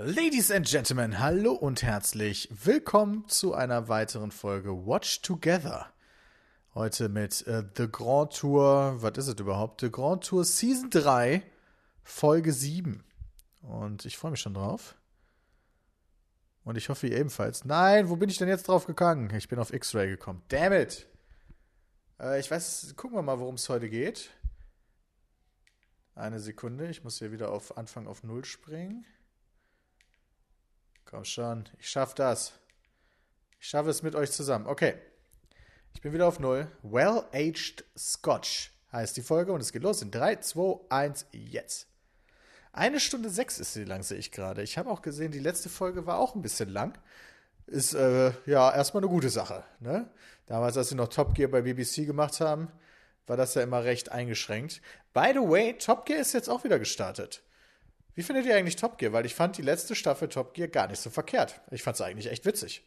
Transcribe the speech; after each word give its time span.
Ladies 0.00 0.52
and 0.52 0.64
Gentlemen, 0.64 1.18
hallo 1.18 1.54
und 1.54 1.82
herzlich 1.82 2.48
willkommen 2.52 3.26
zu 3.26 3.54
einer 3.54 3.88
weiteren 3.88 4.30
Folge 4.30 4.86
Watch 4.86 5.22
Together. 5.22 5.92
Heute 6.72 7.08
mit 7.08 7.44
äh, 7.48 7.64
The 7.76 7.88
Grand 7.90 8.32
Tour, 8.32 9.02
was 9.02 9.18
ist 9.18 9.26
es 9.26 9.40
überhaupt? 9.40 9.80
The 9.80 9.90
Grand 9.90 10.24
Tour 10.24 10.44
Season 10.44 10.88
3, 10.88 11.42
Folge 12.04 12.52
7. 12.52 13.02
Und 13.62 14.04
ich 14.04 14.16
freue 14.16 14.30
mich 14.30 14.40
schon 14.40 14.54
drauf. 14.54 14.94
Und 16.62 16.78
ich 16.78 16.90
hoffe, 16.90 17.08
ihr 17.08 17.16
ebenfalls. 17.16 17.64
Nein, 17.64 18.08
wo 18.08 18.14
bin 18.14 18.30
ich 18.30 18.38
denn 18.38 18.46
jetzt 18.46 18.68
drauf 18.68 18.86
gegangen? 18.86 19.34
Ich 19.34 19.48
bin 19.48 19.58
auf 19.58 19.72
X-Ray 19.72 20.08
gekommen. 20.10 20.42
Damn 20.46 20.74
it! 20.74 21.08
Äh, 22.20 22.38
ich 22.38 22.48
weiß, 22.48 22.94
gucken 22.96 23.18
wir 23.18 23.22
mal, 23.22 23.40
worum 23.40 23.56
es 23.56 23.68
heute 23.68 23.90
geht. 23.90 24.30
Eine 26.14 26.38
Sekunde, 26.38 26.88
ich 26.88 27.02
muss 27.02 27.18
hier 27.18 27.32
wieder 27.32 27.50
auf 27.50 27.76
Anfang 27.76 28.06
auf 28.06 28.22
Null 28.22 28.44
springen. 28.44 29.04
Komm 31.10 31.24
schon, 31.24 31.66
ich 31.78 31.88
schaffe 31.88 32.14
das. 32.16 32.52
Ich 33.58 33.66
schaffe 33.66 33.88
es 33.88 34.02
mit 34.02 34.14
euch 34.14 34.30
zusammen. 34.30 34.66
Okay. 34.66 34.94
Ich 35.94 36.02
bin 36.02 36.12
wieder 36.12 36.26
auf 36.26 36.38
Null. 36.38 36.70
Well-Aged 36.82 37.82
Scotch 37.96 38.72
heißt 38.92 39.16
die 39.16 39.22
Folge 39.22 39.52
und 39.52 39.62
es 39.62 39.72
geht 39.72 39.82
los 39.82 40.02
in 40.02 40.10
3, 40.10 40.36
2, 40.36 40.80
1, 40.90 41.26
jetzt. 41.32 41.88
Eine 42.72 43.00
Stunde 43.00 43.30
sechs 43.30 43.58
ist 43.58 43.72
sie 43.72 43.84
lang, 43.84 44.02
sehe 44.02 44.18
ich 44.18 44.32
gerade. 44.32 44.62
Ich 44.62 44.76
habe 44.76 44.90
auch 44.90 45.00
gesehen, 45.00 45.32
die 45.32 45.38
letzte 45.38 45.70
Folge 45.70 46.04
war 46.04 46.18
auch 46.18 46.34
ein 46.34 46.42
bisschen 46.42 46.68
lang. 46.68 46.98
Ist 47.66 47.94
äh, 47.94 48.32
ja 48.44 48.70
erstmal 48.70 49.02
eine 49.02 49.10
gute 49.10 49.30
Sache. 49.30 49.64
Ne? 49.80 50.10
Damals, 50.44 50.76
als 50.76 50.90
sie 50.90 50.94
noch 50.94 51.08
Top 51.08 51.34
Gear 51.34 51.50
bei 51.50 51.62
BBC 51.62 52.04
gemacht 52.04 52.38
haben, 52.42 52.70
war 53.26 53.38
das 53.38 53.54
ja 53.54 53.62
immer 53.62 53.82
recht 53.82 54.12
eingeschränkt. 54.12 54.82
By 55.14 55.30
the 55.32 55.40
way, 55.40 55.72
Top 55.78 56.04
Gear 56.04 56.20
ist 56.20 56.34
jetzt 56.34 56.50
auch 56.50 56.64
wieder 56.64 56.78
gestartet. 56.78 57.42
Wie 58.18 58.24
findet 58.24 58.46
ihr 58.46 58.56
eigentlich 58.56 58.74
Top 58.74 58.98
Gear? 58.98 59.12
Weil 59.12 59.26
ich 59.26 59.36
fand 59.36 59.58
die 59.58 59.62
letzte 59.62 59.94
Staffel 59.94 60.28
Top 60.28 60.52
Gear 60.52 60.66
gar 60.66 60.88
nicht 60.88 61.00
so 61.00 61.08
verkehrt. 61.08 61.60
Ich 61.70 61.84
fand 61.84 61.94
es 61.94 62.00
eigentlich 62.00 62.28
echt 62.28 62.44
witzig. 62.46 62.84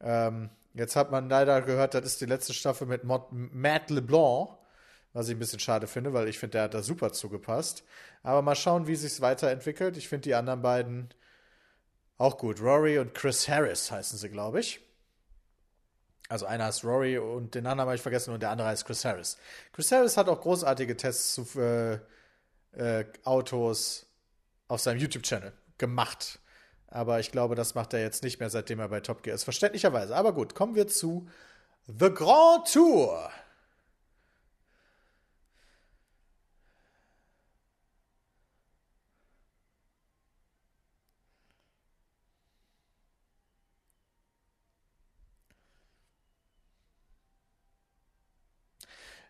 Ähm, 0.00 0.48
jetzt 0.74 0.94
hat 0.94 1.10
man 1.10 1.28
leider 1.28 1.60
gehört, 1.62 1.94
das 1.94 2.04
ist 2.04 2.20
die 2.20 2.26
letzte 2.26 2.54
Staffel 2.54 2.86
mit 2.86 3.02
Matt 3.02 3.90
LeBlanc, 3.90 4.50
was 5.12 5.28
ich 5.28 5.34
ein 5.34 5.40
bisschen 5.40 5.58
schade 5.58 5.88
finde, 5.88 6.12
weil 6.12 6.28
ich 6.28 6.38
finde, 6.38 6.52
der 6.52 6.62
hat 6.62 6.74
da 6.74 6.84
super 6.84 7.12
zugepasst. 7.12 7.82
Aber 8.22 8.42
mal 8.42 8.54
schauen, 8.54 8.86
wie 8.86 8.94
sich 8.94 9.20
weiterentwickelt. 9.20 9.96
Ich 9.96 10.08
finde 10.08 10.28
die 10.28 10.36
anderen 10.36 10.62
beiden 10.62 11.08
auch 12.16 12.38
gut. 12.38 12.60
Rory 12.60 13.00
und 13.00 13.12
Chris 13.12 13.48
Harris 13.48 13.90
heißen 13.90 14.20
sie, 14.20 14.28
glaube 14.28 14.60
ich. 14.60 14.80
Also 16.28 16.46
einer 16.46 16.66
heißt 16.66 16.84
Rory 16.84 17.18
und 17.18 17.56
den 17.56 17.66
anderen 17.66 17.88
habe 17.88 17.96
ich 17.96 18.02
vergessen 18.02 18.32
und 18.32 18.40
der 18.40 18.50
andere 18.50 18.68
heißt 18.68 18.86
Chris 18.86 19.04
Harris. 19.04 19.36
Chris 19.72 19.90
Harris 19.90 20.16
hat 20.16 20.28
auch 20.28 20.40
großartige 20.40 20.96
Tests 20.96 21.34
zu 21.34 21.60
äh, 21.60 21.98
äh, 22.70 23.04
Autos, 23.24 24.06
auf 24.70 24.80
seinem 24.80 25.00
YouTube-Channel 25.00 25.52
gemacht. 25.78 26.38
Aber 26.88 27.20
ich 27.20 27.32
glaube, 27.32 27.54
das 27.54 27.74
macht 27.74 27.92
er 27.92 28.00
jetzt 28.00 28.22
nicht 28.22 28.40
mehr, 28.40 28.50
seitdem 28.50 28.80
er 28.80 28.88
bei 28.88 29.00
Top 29.00 29.22
Gear 29.22 29.34
ist. 29.34 29.44
Verständlicherweise. 29.44 30.16
Aber 30.16 30.32
gut, 30.32 30.54
kommen 30.54 30.74
wir 30.74 30.88
zu 30.88 31.28
The 31.86 32.10
Grand 32.12 32.72
Tour. 32.72 33.30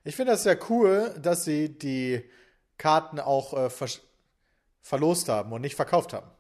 Ich 0.03 0.17
finde 0.17 0.33
das 0.33 0.45
sehr 0.45 0.59
cool, 0.71 1.15
dass 1.21 1.45
sie 1.45 1.79
die 1.79 2.25
Karten 2.79 3.21
auch 3.21 3.53
äh, 3.55 3.69
verlost 4.83 5.29
haben 5.29 5.53
und 5.53 5.63
nicht 5.63 5.77
verkauft 5.77 6.13
haben. 6.13 6.31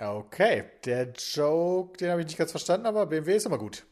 Okay, 0.00 0.64
der 0.84 1.12
Joke, 1.12 1.96
den 1.98 2.10
habe 2.10 2.20
ich 2.20 2.26
nicht 2.28 2.36
ganz 2.36 2.50
verstanden, 2.52 2.86
aber 2.86 3.06
BMW 3.06 3.36
ist 3.36 3.46
immer 3.46 3.58
gut. 3.58 3.84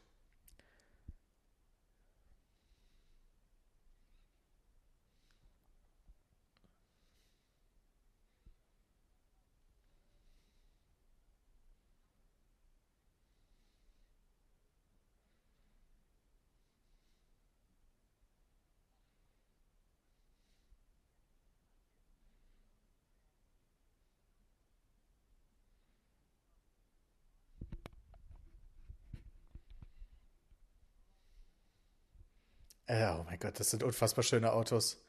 Oh 33.19 33.25
mein 33.25 33.39
Gott, 33.39 33.59
das 33.59 33.71
sind 33.71 33.83
unfassbar 33.83 34.23
schöne 34.23 34.53
Autos. 34.53 35.03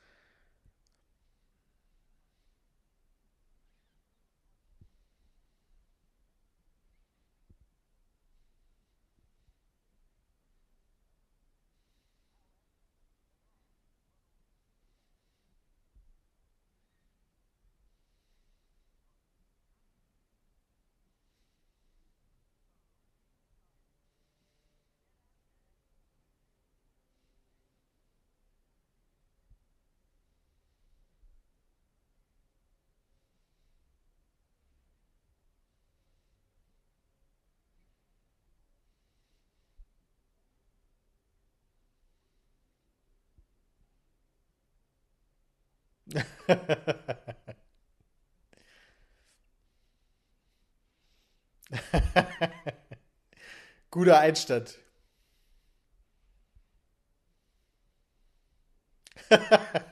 Guter 53.92 54.20
Einstand. 54.20 54.78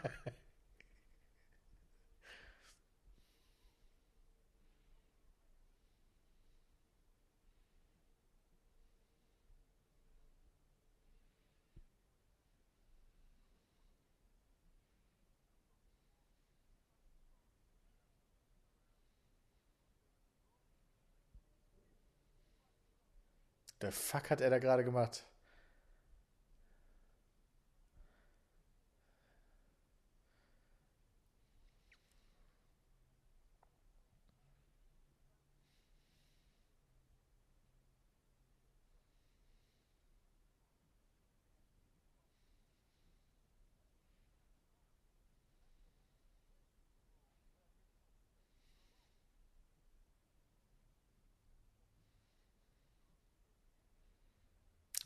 Der 23.82 23.92
Fuck 23.92 24.30
hat 24.30 24.42
er 24.42 24.50
da 24.50 24.60
gerade 24.60 24.84
gemacht? 24.84 25.24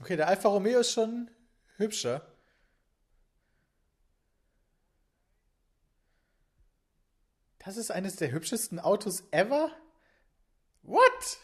Okay, 0.06 0.18
der 0.18 0.28
Alfa 0.28 0.50
Romeo 0.50 0.82
ist 0.82 0.92
schon 0.92 1.32
hübscher. 1.78 2.22
Das 7.58 7.76
ist 7.76 7.90
eines 7.90 8.16
der 8.16 8.32
hübschesten 8.32 8.80
Autos 8.80 9.24
ever? 9.32 9.72
What? 10.84 11.40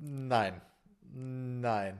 Nein. 0.00 0.60
Nein. 1.12 1.99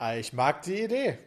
Ich 0.00 0.32
mag 0.32 0.62
die 0.62 0.82
Idee. 0.82 1.18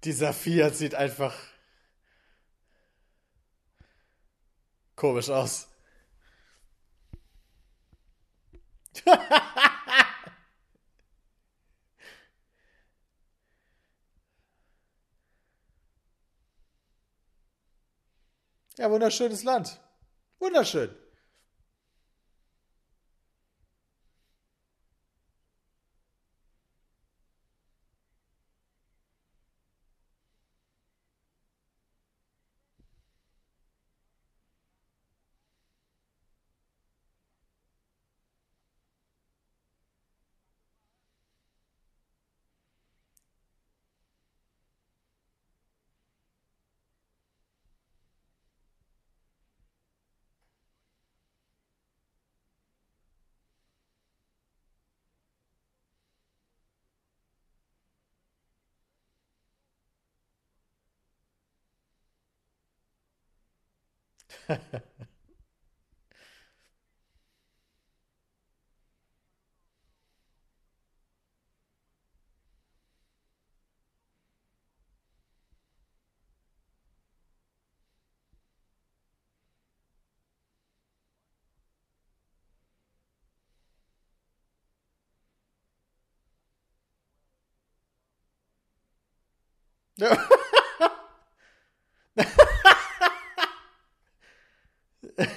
Dieser 0.04 0.34
Fiat 0.34 0.76
sieht 0.76 0.96
einfach 0.96 1.36
komisch 4.96 5.30
aus. 5.30 5.68
Ja, 18.78 18.90
wunderschönes 18.90 19.44
Land. 19.44 19.80
Wunderschön. 20.40 20.90
No. 89.98 90.16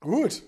Gut. 0.00 0.42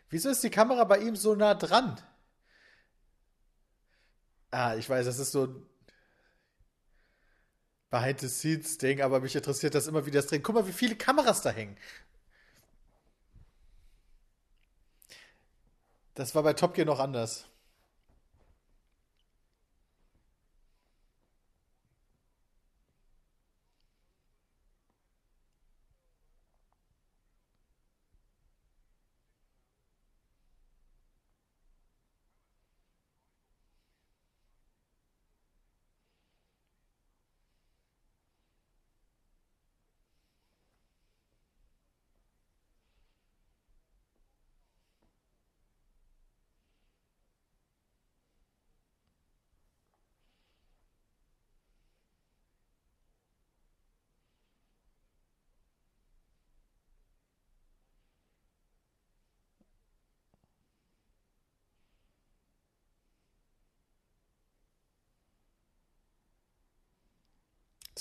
Wieso 0.10 0.30
ist 0.30 0.44
die 0.44 0.50
Kamera 0.50 0.84
bei 0.86 1.00
ihm 1.00 1.16
so 1.16 1.36
nah 1.36 1.54
dran? 1.56 2.00
Ah, 4.51 4.75
ich 4.75 4.89
weiß, 4.89 5.06
das 5.06 5.20
ist 5.20 5.32
so 5.32 5.46
ein 5.46 5.66
Behind-the-Scenes-Ding, 7.92 9.01
aber 9.01 9.20
mich 9.20 9.36
interessiert 9.36 9.75
das 9.75 9.88
immer, 9.88 10.06
wie 10.06 10.12
das 10.12 10.28
drehen. 10.28 10.44
Guck 10.44 10.56
mal, 10.56 10.68
wie 10.68 10.74
viele 10.74 10.96
Kameras 10.96 11.42
da 11.42 11.50
hängen. 11.51 11.78
Das 16.13 16.36
war 16.36 16.44
bei 16.44 16.54
Top 16.54 16.74
Gear 16.75 16.86
noch 16.86 17.00
anders. 17.00 17.49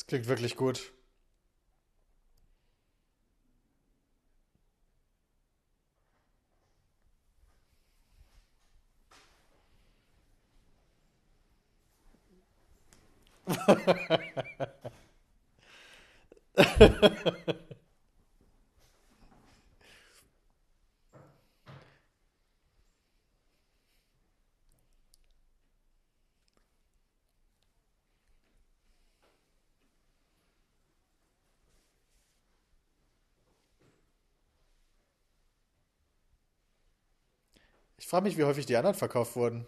Klingt 0.09 0.27
wirklich 0.27 0.57
gut. 0.57 0.93
Ich 38.09 38.11
frage 38.11 38.25
mich, 38.25 38.39
wie 38.39 38.45
häufig 38.45 38.65
die 38.65 38.75
anderen 38.75 38.97
verkauft 38.97 39.37
wurden. 39.37 39.67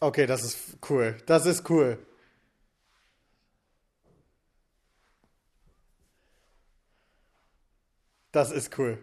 Okay, 0.00 0.26
das 0.26 0.44
ist 0.44 0.76
cool. 0.90 1.16
Das 1.24 1.46
ist 1.46 1.70
cool. 1.70 1.98
Das 8.32 8.50
ist 8.50 8.78
cool. 8.78 9.02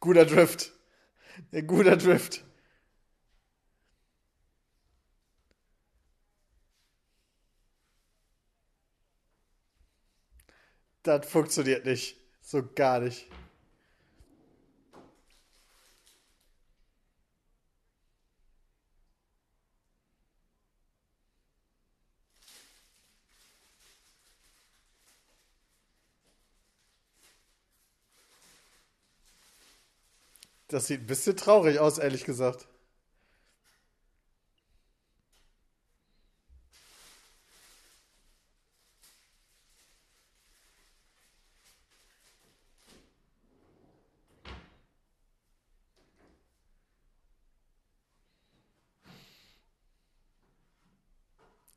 Guter 0.00 0.24
Drift. 0.24 0.72
Ein 1.52 1.66
guter 1.66 1.96
Drift. 1.96 2.42
Das 11.02 11.26
funktioniert 11.26 11.84
nicht. 11.84 12.16
So 12.40 12.62
gar 12.74 13.00
nicht. 13.00 13.28
Das 30.70 30.86
sieht 30.86 31.00
ein 31.02 31.06
bisschen 31.06 31.36
traurig 31.36 31.80
aus, 31.80 31.98
ehrlich 31.98 32.24
gesagt. 32.24 32.68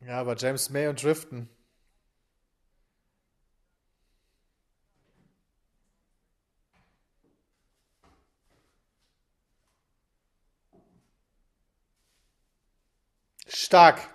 Ja, 0.01 0.19
aber 0.19 0.35
James 0.37 0.69
May 0.69 0.87
und 0.87 1.01
Driften. 1.01 1.49
Stark. 13.73 14.07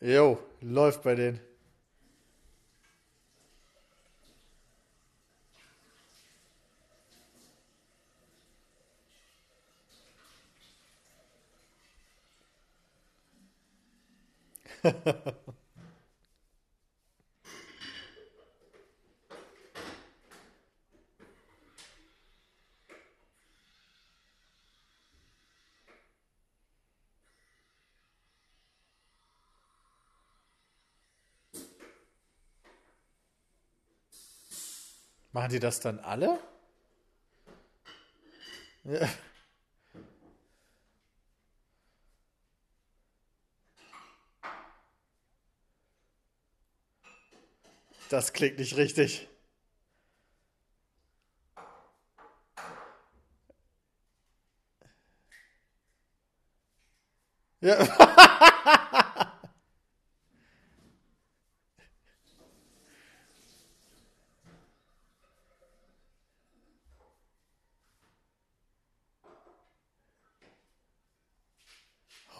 Jo, 0.00 0.38
läuft 0.62 1.02
bei 1.02 1.14
denen. 1.14 1.40
Machen 35.32 35.50
die 35.50 35.60
das 35.60 35.80
dann 35.80 35.98
alle? 36.00 36.40
Ja. 38.84 39.08
Das 48.08 48.32
klingt 48.32 48.58
nicht 48.58 48.76
richtig. 48.76 49.28
Ja. 57.60 57.76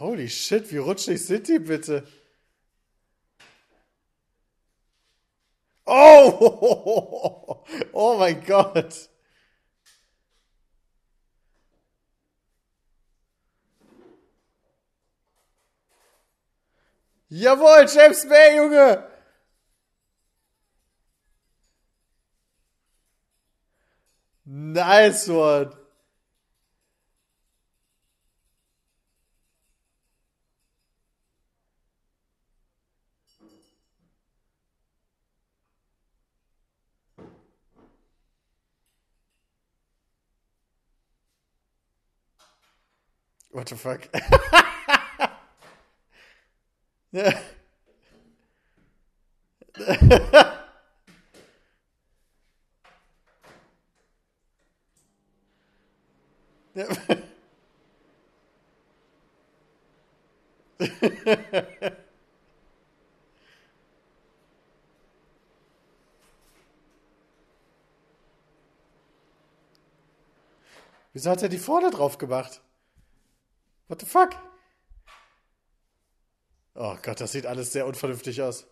Holy 0.00 0.28
shit, 0.30 0.72
wie 0.72 0.78
rutschig 0.78 1.18
sind 1.26 1.46
die 1.46 1.58
bitte? 1.58 2.06
Oh! 5.86 7.64
Oh 7.92 8.16
mein 8.18 8.42
Gott! 8.44 9.10
Jawohl, 17.28 17.86
James 17.86 18.24
May, 18.24 18.56
Junge! 18.56 19.04
Nice 24.46 25.28
one! 25.28 25.79
What 43.52 43.68
the 43.68 43.76
fuck? 43.76 44.08
Wieso 71.12 71.30
hat 71.30 71.42
er 71.42 71.48
die 71.48 71.58
vorne 71.58 71.90
drauf 71.90 72.16
gemacht? 72.18 72.62
What 73.90 73.98
the 73.98 74.06
fuck? 74.06 74.36
Oh 76.76 76.96
Gott, 77.02 77.20
das 77.20 77.32
sieht 77.32 77.44
alles 77.44 77.72
sehr 77.72 77.86
unvernünftig 77.86 78.40
aus. 78.40 78.64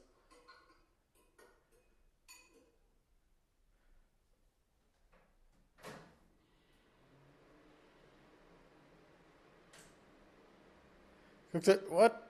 Guck 11.51 11.65
dir, 11.65 11.83
what? 11.91 12.28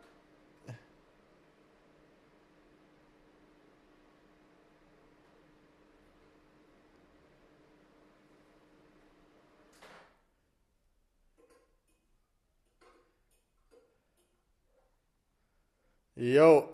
Jo. 16.19 16.69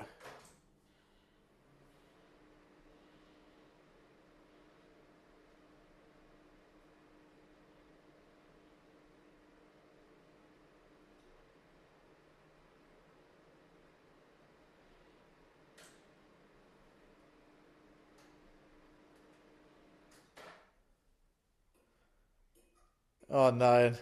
Oh 23.28 23.50
nein. 23.50 23.98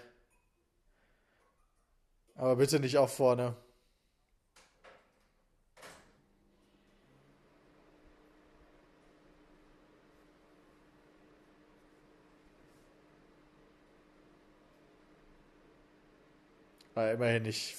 Aber 2.37 2.57
bitte 2.57 2.79
nicht 2.81 2.99
auch 2.99 3.09
vorne. 3.09 3.57
War 17.03 17.11
immerhin 17.11 17.43
nicht. 17.43 17.77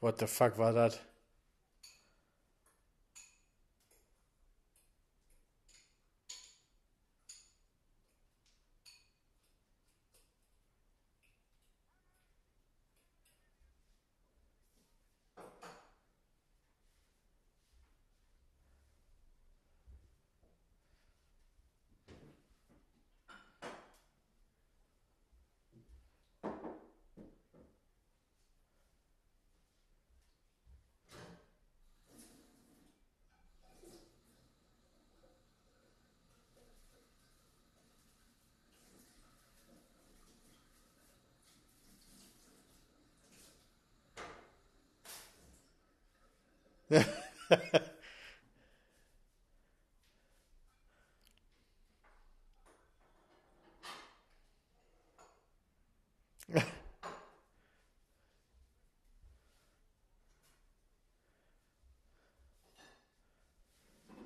What 0.00 0.20
the 0.20 0.28
fuck 0.28 0.56
war 0.58 0.72
das? 0.72 1.00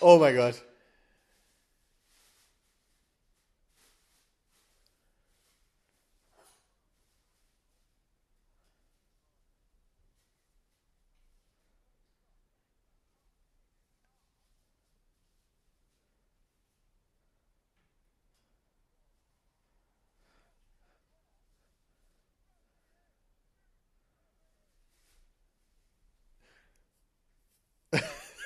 Oh 0.00 0.18
mein 0.18 0.34
Gott. 0.34 0.71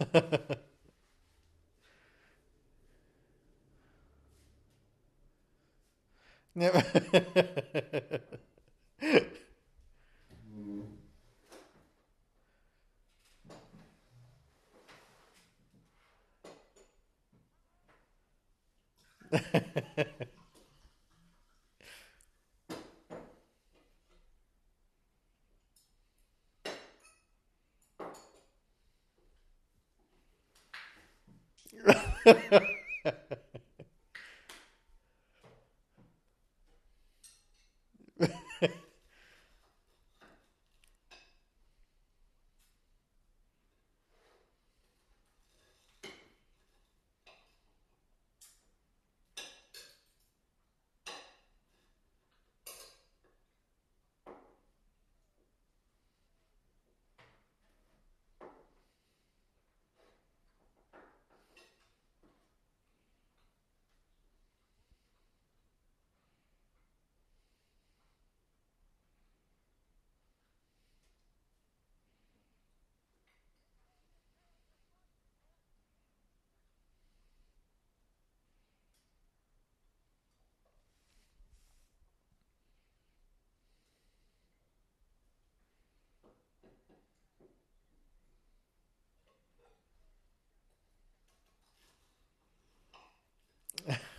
Ja. 6.54 6.70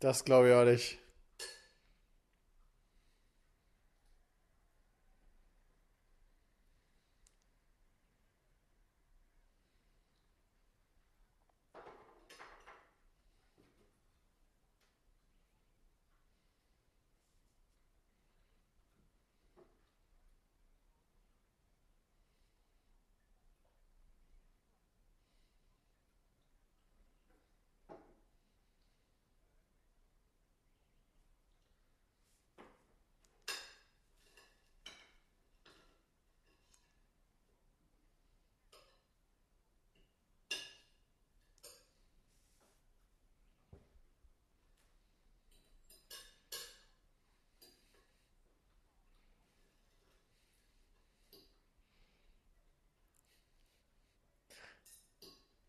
Das 0.00 0.24
glaube 0.24 0.48
ich 0.48 0.54
auch 0.54 0.64
nicht. 0.64 0.98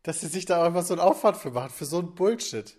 Dass 0.02 0.20
sie 0.20 0.28
sich 0.28 0.44
da 0.44 0.64
einfach 0.64 0.82
so 0.82 0.94
einen 0.94 1.00
Aufwand 1.00 1.36
für 1.36 1.50
machen, 1.50 1.70
für 1.70 1.84
so 1.84 1.98
einen 1.98 2.14
Bullshit. 2.14 2.78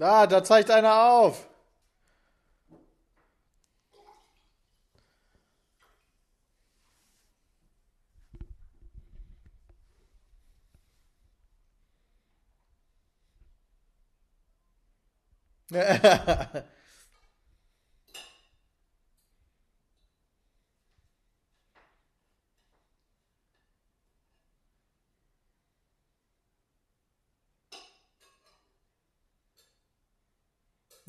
Ah, 0.00 0.26
da 0.28 0.42
zeigt 0.44 0.70
einer 0.70 0.94
auf. 0.94 1.48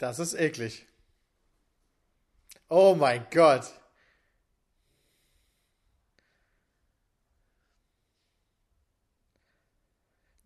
Das 0.00 0.18
ist 0.18 0.32
eklig. 0.32 0.86
Oh 2.70 2.94
mein 2.94 3.26
Gott. 3.30 3.66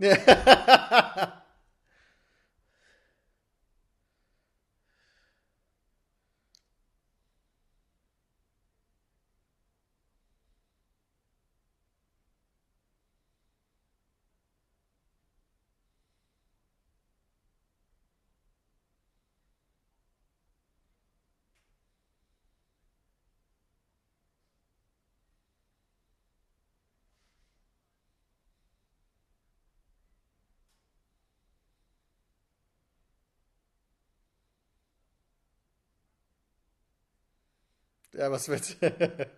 Ja, 38.16 38.30
was 38.30 38.48
wird? 38.48 38.76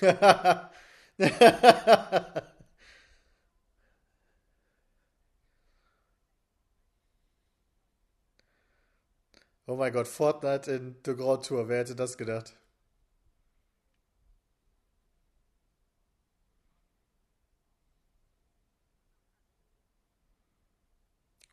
Oh 9.68 9.76
mein 9.76 9.92
Gott, 9.92 10.08
Fortnite 10.08 10.68
in 10.72 10.96
The 11.04 11.14
Grand 11.14 11.44
Tour. 11.46 11.68
Wer 11.68 11.78
hätte 11.78 11.94
das 11.94 12.16
gedacht? 12.18 12.56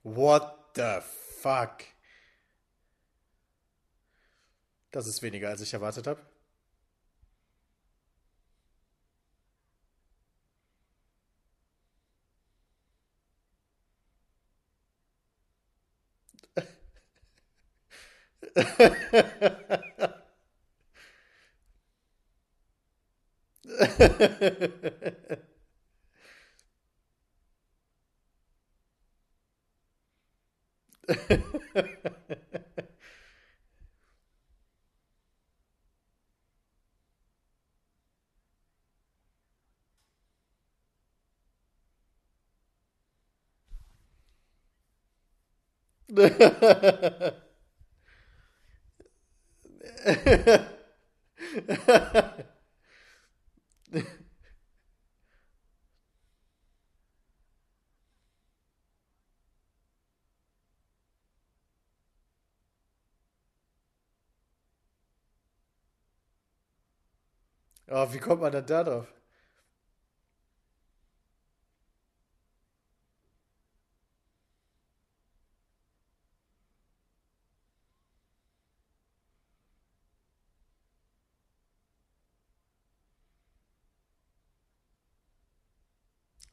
What 0.04 0.76
the 0.76 1.02
fuck? 1.42 1.84
Das 4.92 5.06
ist 5.06 5.22
weniger, 5.22 5.50
als 5.50 5.62
ich 5.62 5.74
erwartet 5.74 6.08
habe. 6.08 6.22
Ha 18.56 18.64
ha 18.78 18.88
ha 46.50 46.90
ha 46.92 47.10
ha. 47.20 47.45
Oh, 67.90 68.14
wie 68.14 68.20
kommt 68.20 68.42
man 68.42 68.52
denn 68.52 68.66
da 68.68 68.84
drauf? 68.84 69.08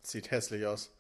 Sieht 0.02 0.30
hässlich 0.30 0.66
aus. 0.66 0.90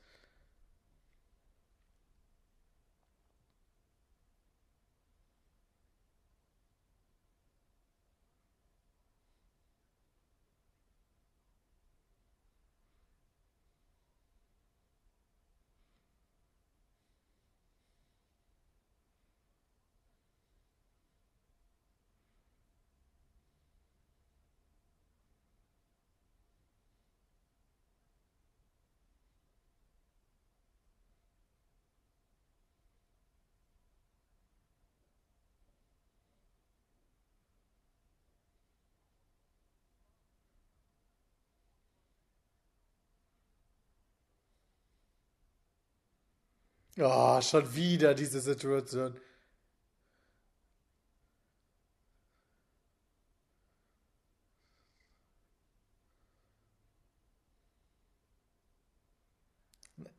Oh, 46.98 47.38
schon 47.42 47.74
wieder 47.74 48.14
diese 48.14 48.40
Situation. 48.40 49.14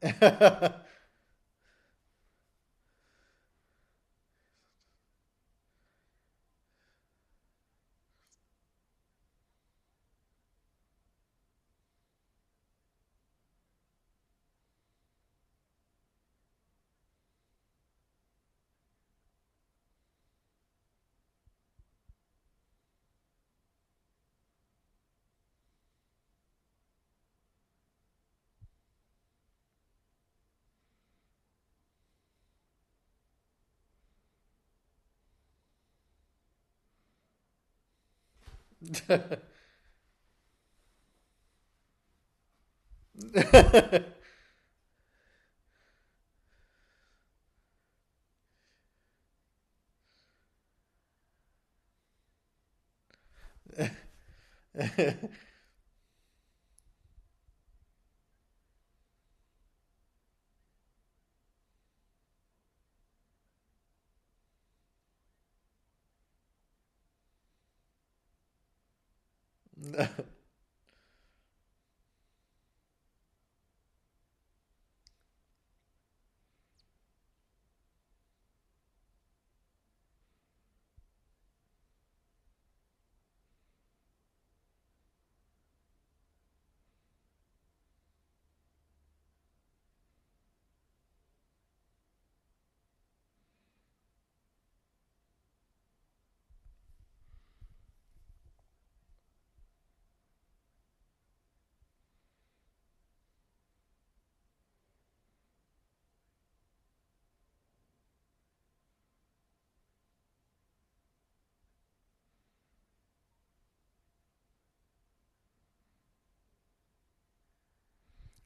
Yeah. 38.84 39.36
no 69.93 70.07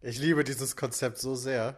Ich 0.08 0.20
liebe 0.20 0.46
dieses 0.46 0.78
Konzept 0.78 1.18
so 1.18 1.36
sehr. 1.36 1.76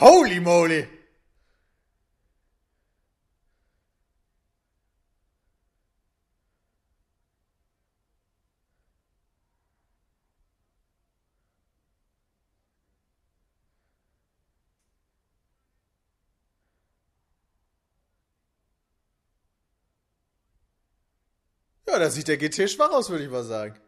Holy 0.00 0.40
moly! 0.40 0.88
Ja, 21.86 21.98
da 21.98 22.08
sieht 22.08 22.28
der 22.28 22.38
GT 22.38 22.70
schwach 22.70 22.90
aus, 22.90 23.10
würde 23.10 23.24
ich 23.24 23.30
mal 23.30 23.44
sagen. 23.44 23.78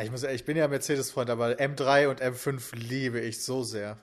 Ich, 0.00 0.10
muss, 0.10 0.22
ich 0.22 0.44
bin 0.44 0.56
ja 0.56 0.68
Mercedes-Freund, 0.68 1.28
aber 1.28 1.50
M3 1.52 2.08
und 2.08 2.22
M5 2.22 2.74
liebe 2.76 3.20
ich 3.20 3.42
so 3.44 3.62
sehr. 3.62 3.98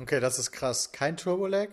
Okay, 0.00 0.18
das 0.18 0.38
ist 0.38 0.50
krass. 0.50 0.92
Kein 0.92 1.18
Turbo-Lag? 1.18 1.68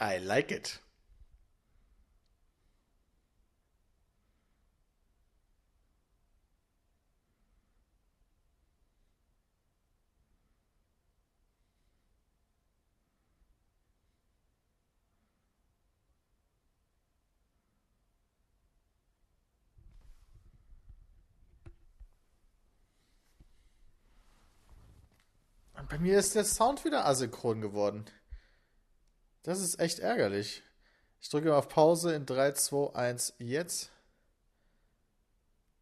I 0.00 0.18
like 0.18 0.50
it. 0.50 0.80
Bei 25.88 25.98
mir 25.98 26.18
ist 26.18 26.34
der 26.34 26.44
Sound 26.44 26.84
wieder 26.84 27.06
asynchron 27.06 27.60
geworden. 27.60 28.04
Das 29.44 29.60
ist 29.60 29.78
echt 29.78 29.98
ärgerlich. 30.00 30.62
Ich 31.20 31.28
drücke 31.28 31.48
mal 31.48 31.58
auf 31.58 31.68
Pause 31.68 32.14
in 32.14 32.26
3, 32.26 32.52
2, 32.52 32.94
1, 32.94 33.34
jetzt. 33.38 33.90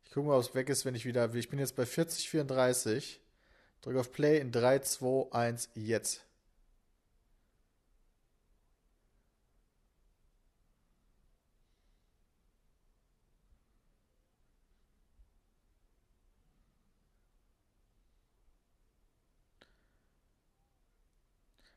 Ich 0.05 0.11
gucke 0.11 0.27
mal, 0.29 0.37
ob 0.37 0.43
es 0.43 0.55
weg 0.55 0.69
ist, 0.69 0.85
wenn 0.85 0.97
ich 0.97 1.07
wieder. 1.07 1.33
Ich 1.35 1.49
bin 1.49 1.59
jetzt 1.61 1.77
bei 1.77 1.87
40, 1.87 2.29
34. 2.29 3.21
Drücke 3.83 4.01
auf 4.01 4.13
Play 4.13 4.39
in 4.41 4.53
3, 4.53 4.81
2, 4.81 5.33
1, 5.33 5.71
jetzt. 5.75 6.25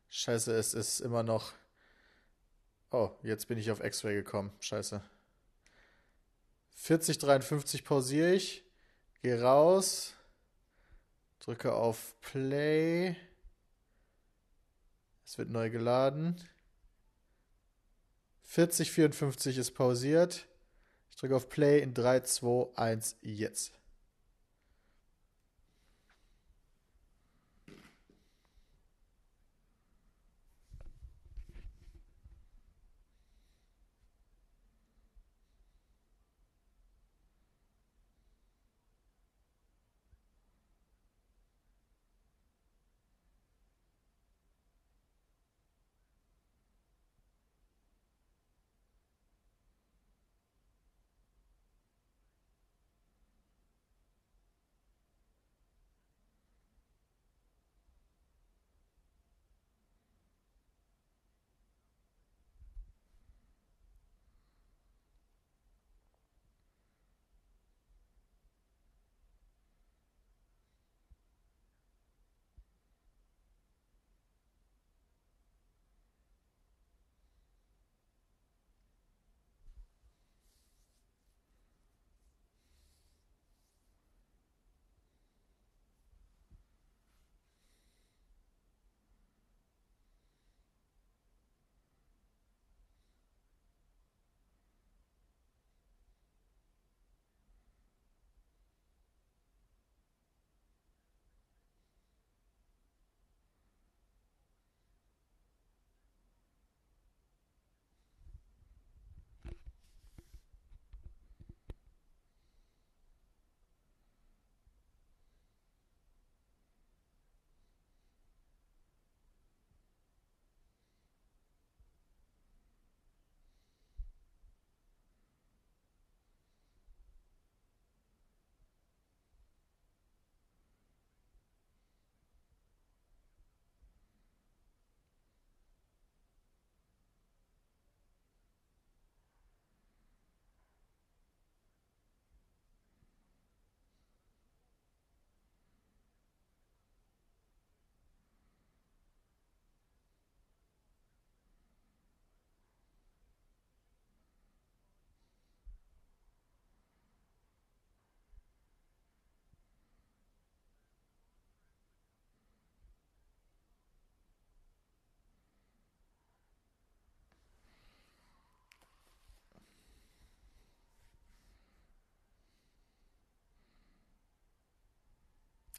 Scheiße, 0.09 0.51
es 0.53 0.73
ist 0.73 1.01
immer 1.01 1.21
noch. 1.21 1.53
Oh, 2.97 3.11
jetzt 3.23 3.49
bin 3.49 3.57
ich 3.57 3.71
auf 3.71 3.83
X-Ray 3.83 4.15
gekommen. 4.15 4.53
Scheiße. 4.61 5.03
4053 6.75 7.83
pausiere 7.83 8.31
ich. 8.31 8.63
Gehe 9.21 9.41
raus. 9.41 10.13
Drücke 11.39 11.73
auf 11.73 12.15
Play. 12.21 13.17
Es 15.25 15.37
wird 15.37 15.49
neu 15.49 15.69
geladen. 15.69 16.41
4054 18.43 19.57
ist 19.57 19.71
pausiert. 19.71 20.47
Ich 21.09 21.17
drücke 21.17 21.35
auf 21.35 21.49
Play 21.49 21.81
in 21.81 21.93
3, 21.93 22.21
2, 22.21 22.77
1, 22.77 23.17
jetzt. 23.23 23.73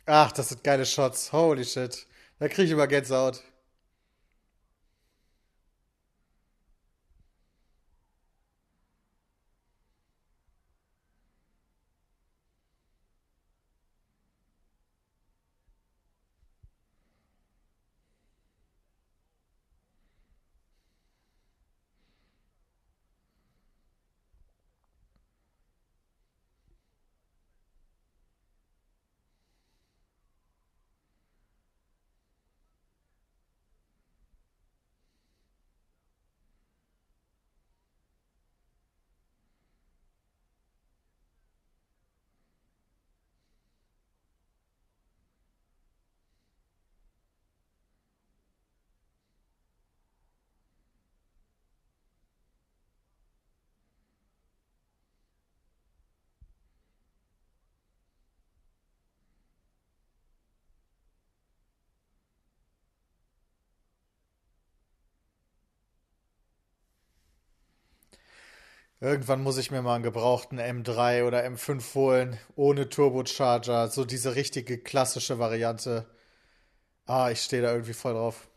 Ach, 0.06 0.30
das 0.32 0.50
sind 0.50 0.62
geile 0.62 0.86
Shots. 0.86 1.32
Holy 1.32 1.64
shit. 1.64 2.06
Da 2.38 2.48
kriege 2.48 2.64
ich 2.64 2.70
immer 2.70 2.86
Gänsehaut. 2.86 3.42
Irgendwann 69.00 69.42
muss 69.42 69.56
ich 69.56 69.70
mir 69.70 69.80
mal 69.80 69.94
einen 69.94 70.04
gebrauchten 70.04 70.58
M3 70.58 71.24
oder 71.24 71.42
M5 71.44 71.94
holen, 71.94 72.38
ohne 72.56 72.90
Turbocharger, 72.90 73.88
so 73.88 74.04
diese 74.04 74.34
richtige 74.34 74.76
klassische 74.78 75.38
Variante. 75.38 76.04
Ah, 77.06 77.30
ich 77.32 77.40
stehe 77.42 77.62
da 77.62 77.72
irgendwie 77.72 77.94
voll 77.94 78.14
drauf. 78.14 78.48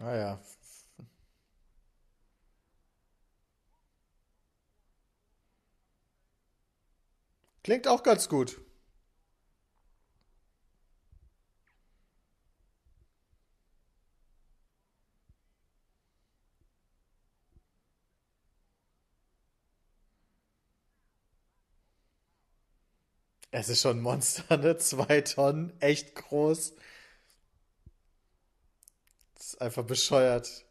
Ah 0.00 0.14
ja, 0.16 0.38
klingt 7.64 7.88
auch 7.88 8.04
ganz 8.04 8.28
gut. 8.28 8.60
Es 23.50 23.68
ist 23.70 23.80
schon 23.80 23.98
ein 23.98 24.02
Monster, 24.02 24.56
ne? 24.58 24.76
Zwei 24.78 25.20
Tonnen, 25.22 25.72
echt 25.80 26.14
groß. 26.16 26.74
Das 29.34 29.46
ist 29.46 29.60
einfach 29.62 29.84
bescheuert. 29.84 30.64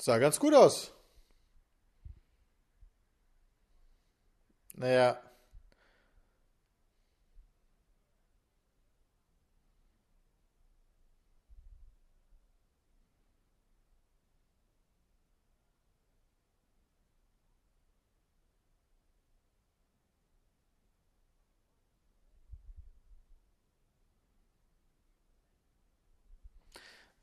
Sah 0.00 0.18
ganz 0.18 0.38
gut 0.40 0.54
aus. 0.54 0.92
Naja. 4.74 5.20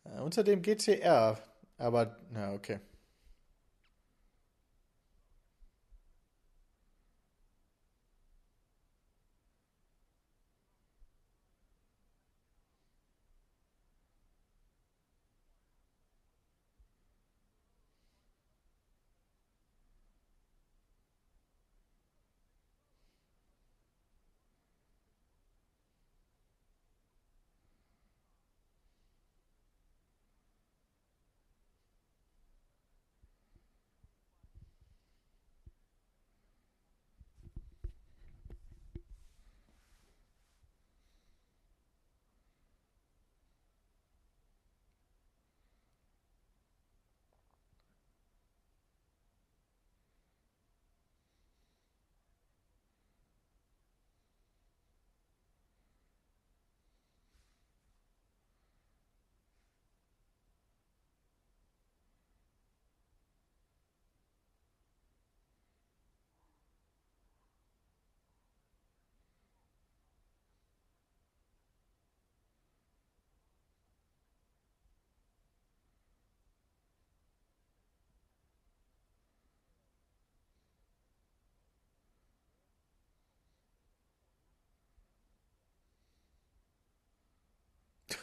Äh, 0.06 0.20
Unter 0.22 0.44
dem 0.44 0.62
GTR. 0.62 1.38
Aber, 1.78 2.18
na, 2.32 2.54
okay. 2.54 2.80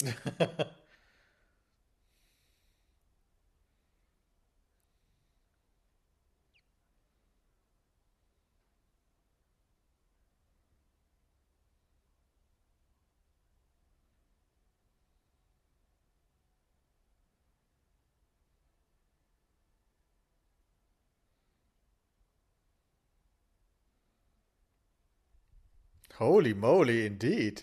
Holy 26.14 26.52
moly, 26.52 27.06
indeed. 27.06 27.62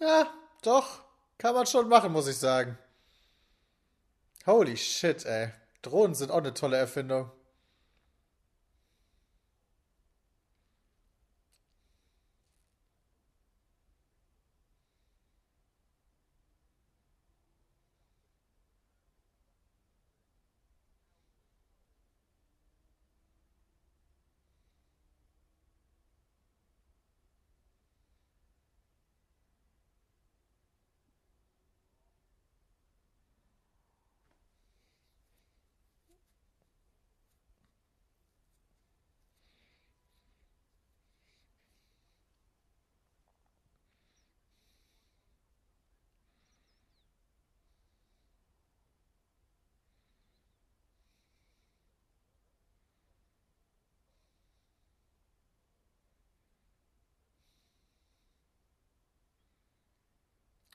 Ja, 0.00 0.32
doch. 0.62 1.00
Kann 1.38 1.54
man 1.54 1.66
schon 1.66 1.88
machen, 1.88 2.12
muss 2.12 2.26
ich 2.26 2.36
sagen. 2.38 2.78
Holy 4.46 4.76
shit, 4.76 5.24
ey. 5.24 5.52
Drohnen 5.82 6.14
sind 6.14 6.30
auch 6.30 6.38
eine 6.38 6.54
tolle 6.54 6.76
Erfindung. 6.76 7.30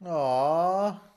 Oh. 0.05 1.08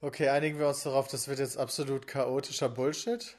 Okay, 0.00 0.28
einigen 0.28 0.58
wir 0.60 0.68
uns 0.68 0.82
darauf, 0.84 1.08
das 1.08 1.26
wird 1.28 1.38
jetzt 1.40 1.56
absolut 1.56 2.06
chaotischer 2.06 2.68
Bullshit. 2.68 3.36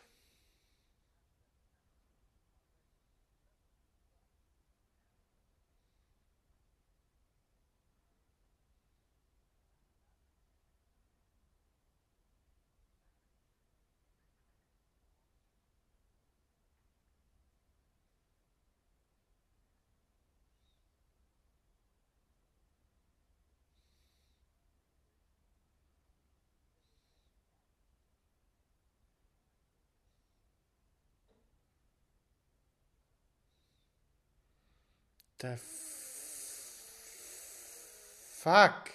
Fuck? 38.44 38.92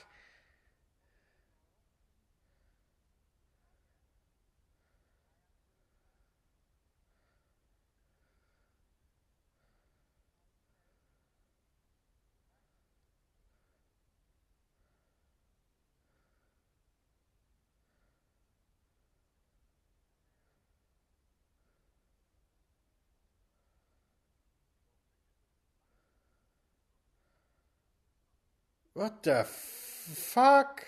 What 29.01 29.23
the 29.23 29.45
fuck? 29.45 30.85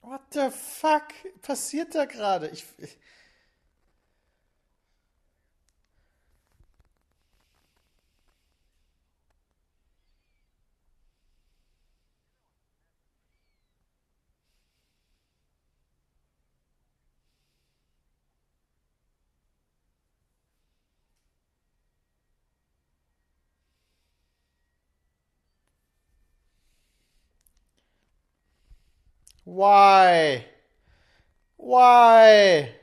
What 0.00 0.20
the 0.32 0.50
fuck 0.50 1.12
passiert 1.42 1.94
da 1.94 2.04
gerade? 2.04 2.48
Ich, 2.48 2.64
ich, 2.78 2.98
why? 29.48 30.44
Why? 31.56 32.74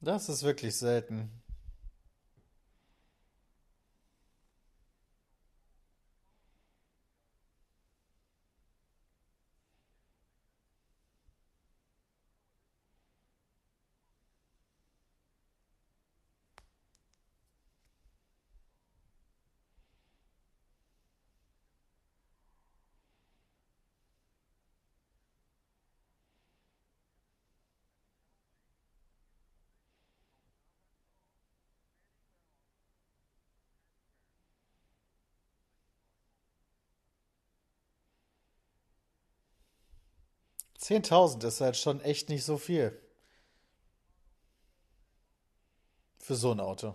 Das 0.00 0.28
ist 0.28 0.42
wirklich 0.42 0.76
selten. 0.76 1.30
10.000 40.88 41.44
ist 41.44 41.60
halt 41.60 41.76
schon 41.76 42.00
echt 42.00 42.30
nicht 42.30 42.44
so 42.44 42.56
viel 42.56 42.98
für 46.18 46.34
so 46.34 46.50
ein 46.50 46.60
Auto. 46.60 46.94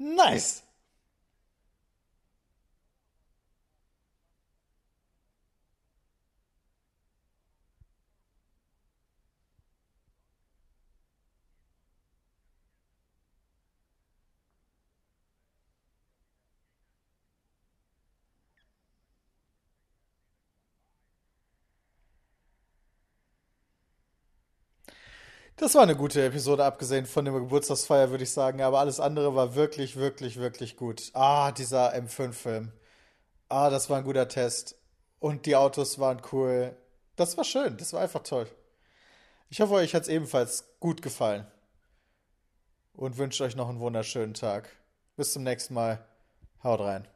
Nice. 0.00 0.62
Das 25.60 25.74
war 25.74 25.82
eine 25.82 25.94
gute 25.94 26.24
Episode, 26.24 26.64
abgesehen 26.64 27.04
von 27.04 27.26
der 27.26 27.34
Geburtstagsfeier, 27.34 28.08
würde 28.08 28.24
ich 28.24 28.32
sagen. 28.32 28.62
Aber 28.62 28.78
alles 28.78 28.98
andere 28.98 29.34
war 29.34 29.56
wirklich, 29.56 29.96
wirklich, 29.96 30.38
wirklich 30.38 30.74
gut. 30.74 31.10
Ah, 31.12 31.52
dieser 31.52 31.94
M5-Film. 31.94 32.72
Ah, 33.50 33.68
das 33.68 33.90
war 33.90 33.98
ein 33.98 34.04
guter 34.04 34.26
Test. 34.26 34.76
Und 35.18 35.44
die 35.44 35.56
Autos 35.56 35.98
waren 35.98 36.22
cool. 36.32 36.74
Das 37.16 37.36
war 37.36 37.44
schön. 37.44 37.76
Das 37.76 37.92
war 37.92 38.00
einfach 38.00 38.22
toll. 38.22 38.46
Ich 39.50 39.60
hoffe, 39.60 39.74
euch 39.74 39.94
hat 39.94 40.04
es 40.04 40.08
ebenfalls 40.08 40.64
gut 40.80 41.02
gefallen. 41.02 41.46
Und 42.94 43.18
wünsche 43.18 43.44
euch 43.44 43.54
noch 43.54 43.68
einen 43.68 43.80
wunderschönen 43.80 44.32
Tag. 44.32 44.70
Bis 45.16 45.34
zum 45.34 45.42
nächsten 45.42 45.74
Mal. 45.74 46.02
Haut 46.64 46.80
rein. 46.80 47.06